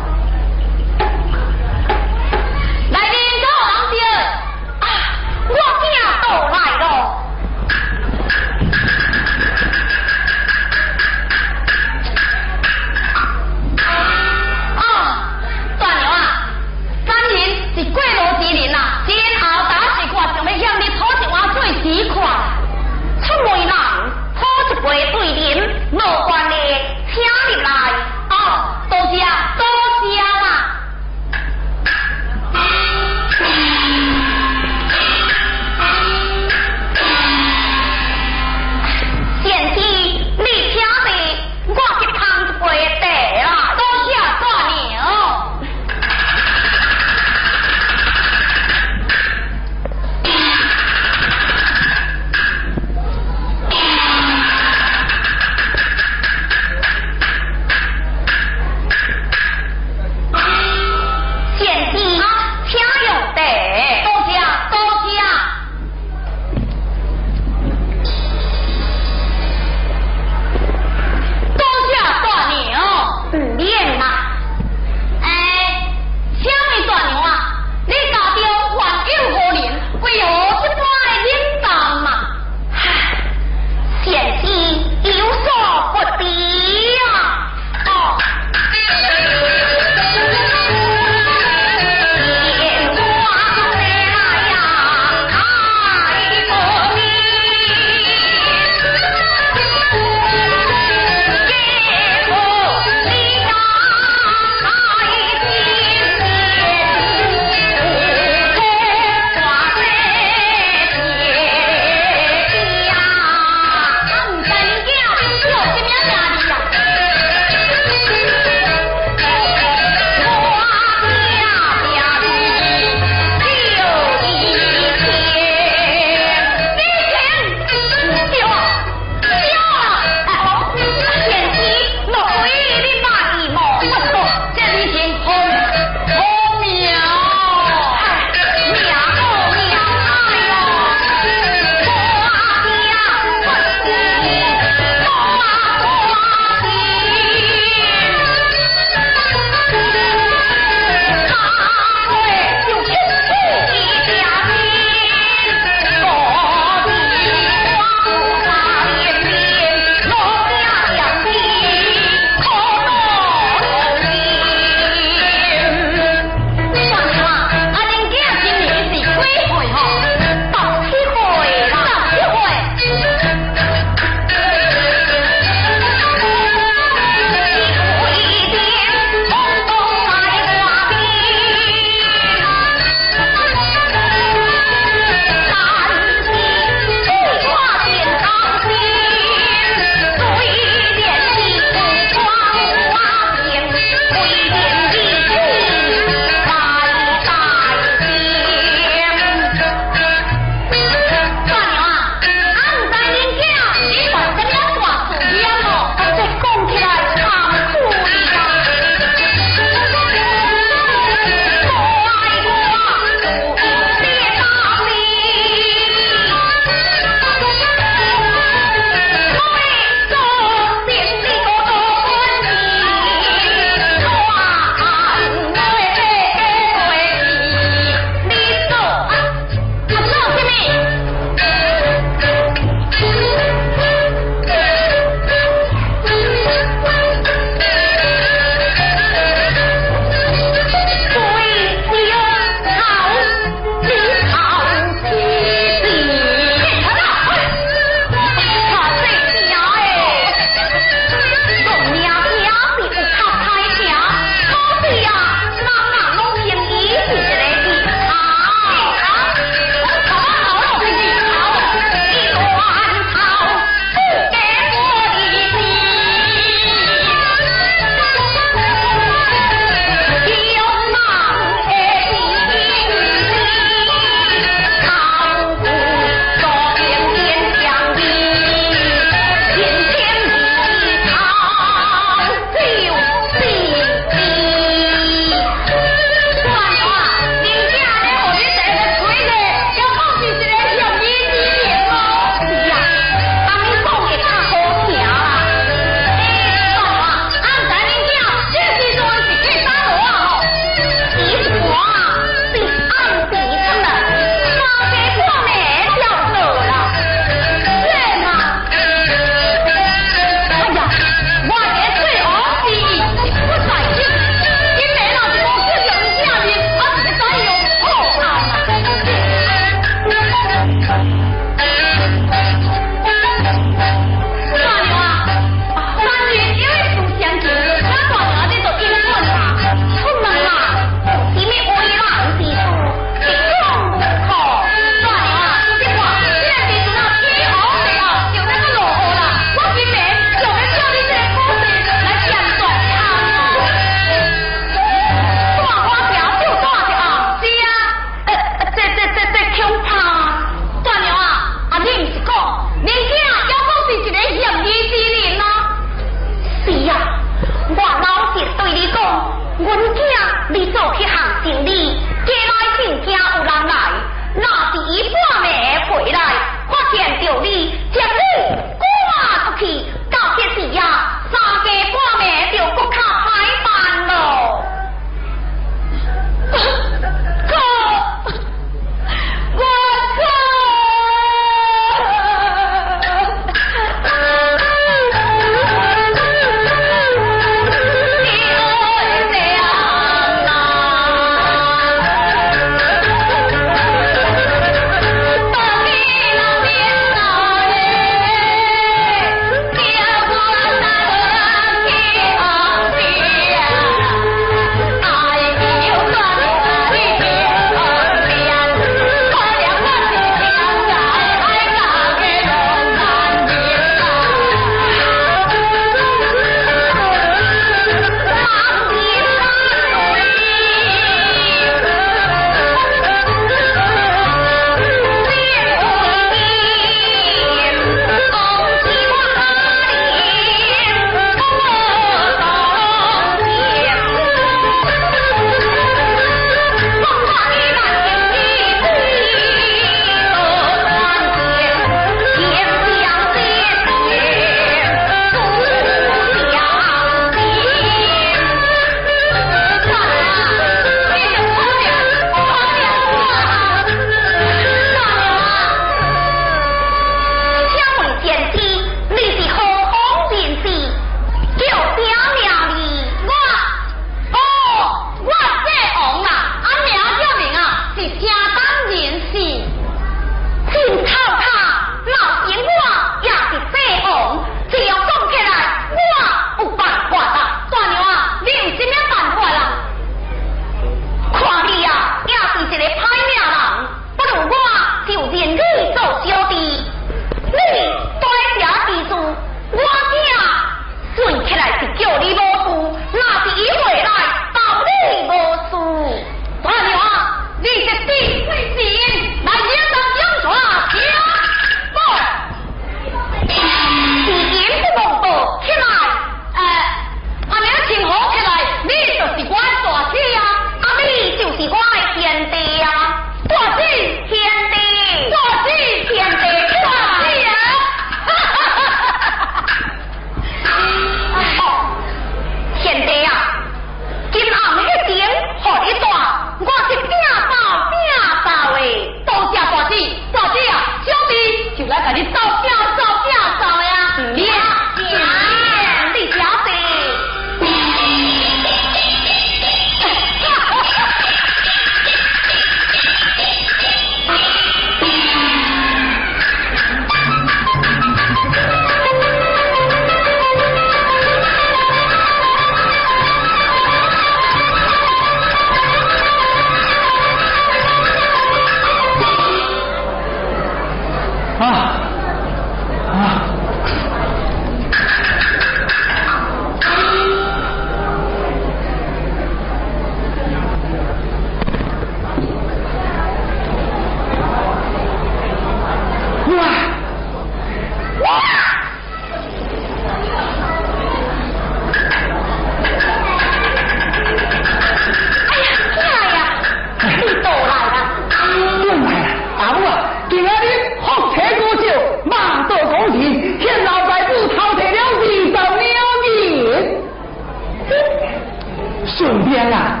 [599.16, 600.00] 顺便啊，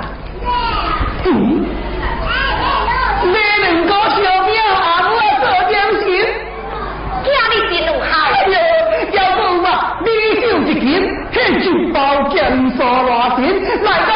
[1.24, 1.64] 嗯，
[3.24, 5.08] 你能够小命啊，
[5.40, 6.04] 做点心，
[7.24, 8.12] 家里真弄好。
[8.30, 8.52] 哎呦，
[9.12, 9.66] 要不嘛，
[10.04, 10.08] 一
[10.78, 10.84] 斤，
[11.32, 11.64] 那就
[11.94, 11.96] 包
[12.28, 12.36] 金
[12.76, 13.40] 沙罗钱
[13.82, 14.12] 来个。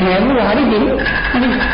[0.00, 0.72] 连 我的人，
[1.34, 1.67] 你。